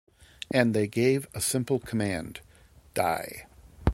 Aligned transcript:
And 0.49 0.73
they 0.73 0.87
gave 0.87 1.27
a 1.35 1.39
simple 1.39 1.77
command: 1.77 2.39
Die. 2.95 3.45